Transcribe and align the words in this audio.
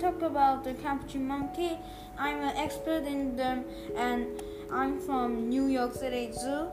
talk 0.00 0.22
about 0.22 0.64
the 0.64 0.72
capuchin 0.74 1.26
monkey. 1.26 1.78
I'm 2.18 2.38
an 2.38 2.56
expert 2.56 3.04
in 3.04 3.36
them 3.36 3.64
and 3.96 4.26
I'm 4.72 4.98
from 4.98 5.48
New 5.48 5.66
York 5.66 5.94
City 5.94 6.32
Zoo. 6.32 6.68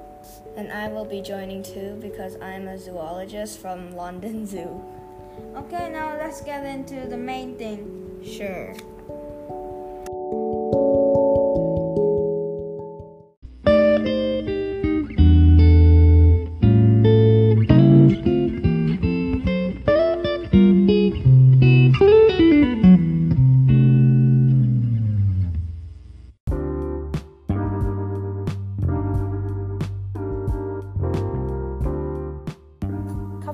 And 0.55 0.71
I 0.71 0.87
will 0.87 1.05
be 1.05 1.21
joining 1.21 1.61
too 1.61 1.97
because 2.01 2.37
I'm 2.41 2.67
a 2.67 2.77
zoologist 2.77 3.59
from 3.59 3.95
London 3.95 4.45
Zoo. 4.47 4.83
Okay, 5.55 5.89
now 5.91 6.17
let's 6.17 6.41
get 6.41 6.65
into 6.65 7.07
the 7.07 7.17
main 7.17 7.57
thing. 7.57 8.21
Sure. 8.23 8.73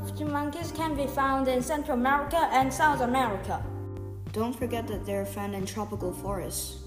Capuchin 0.03 0.33
monkeys 0.33 0.73
can 0.73 0.95
be 0.95 1.07
found 1.07 1.47
in 1.47 1.61
Central 1.61 1.97
America 1.97 2.49
and 2.51 2.73
South 2.73 2.99
America. 2.99 3.63
Don't 4.33 4.53
forget 4.53 4.85
that 4.89 5.05
they're 5.05 5.25
found 5.25 5.55
in 5.55 5.65
tropical 5.65 6.11
forests. 6.11 6.79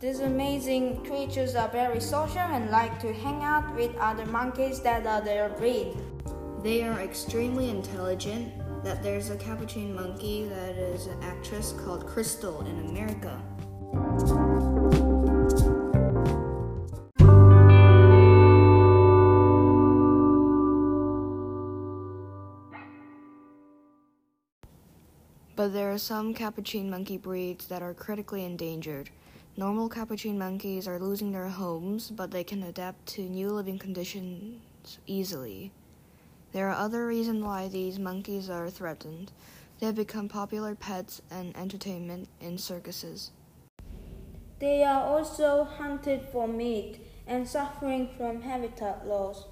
These 0.00 0.18
amazing 0.18 1.04
creatures 1.04 1.54
are 1.54 1.68
very 1.68 2.00
social 2.00 2.40
and 2.40 2.70
like 2.70 2.98
to 3.02 3.12
hang 3.12 3.44
out 3.44 3.76
with 3.76 3.94
other 3.98 4.26
monkeys 4.26 4.80
that 4.80 5.06
are 5.06 5.20
their 5.20 5.50
breed. 5.50 5.94
They 6.64 6.82
are 6.82 6.98
extremely 6.98 7.70
intelligent. 7.70 8.52
That 8.82 9.00
there's 9.00 9.30
a 9.30 9.36
capuchin 9.36 9.94
monkey 9.94 10.48
that 10.48 10.74
is 10.74 11.06
an 11.06 11.22
actress 11.22 11.72
called 11.84 12.04
Crystal 12.04 12.66
in 12.66 12.80
America. 12.90 13.40
But 25.54 25.74
there 25.74 25.92
are 25.92 25.98
some 25.98 26.32
capuchin 26.32 26.88
monkey 26.88 27.18
breeds 27.18 27.66
that 27.66 27.82
are 27.82 27.92
critically 27.92 28.44
endangered. 28.44 29.10
Normal 29.56 29.90
capuchin 29.90 30.38
monkeys 30.38 30.88
are 30.88 30.98
losing 30.98 31.32
their 31.32 31.48
homes, 31.48 32.10
but 32.10 32.30
they 32.30 32.42
can 32.42 32.62
adapt 32.62 33.04
to 33.08 33.22
new 33.22 33.50
living 33.50 33.78
conditions 33.78 34.98
easily. 35.06 35.70
There 36.52 36.68
are 36.70 36.84
other 36.84 37.06
reasons 37.06 37.44
why 37.44 37.68
these 37.68 37.98
monkeys 37.98 38.48
are 38.48 38.70
threatened. 38.70 39.30
They 39.78 39.86
have 39.86 39.94
become 39.94 40.28
popular 40.28 40.74
pets 40.74 41.20
and 41.30 41.54
entertainment 41.56 42.28
in 42.40 42.56
circuses. 42.56 43.30
They 44.58 44.84
are 44.84 45.02
also 45.02 45.64
hunted 45.64 46.28
for 46.32 46.48
meat 46.48 47.00
and 47.26 47.46
suffering 47.46 48.08
from 48.16 48.42
habitat 48.42 49.06
loss. 49.06 49.44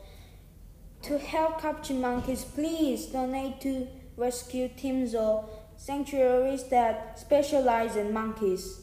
To 1.02 1.18
help 1.18 1.60
capuchin 1.60 2.00
monkeys, 2.00 2.44
please 2.44 3.06
donate 3.06 3.60
to 3.62 3.88
rescue 4.16 4.68
teams 4.68 5.14
or 5.14 5.48
sanctuaries 5.80 6.64
that 6.64 7.18
specialize 7.18 7.96
in 7.96 8.12
monkeys. 8.12 8.82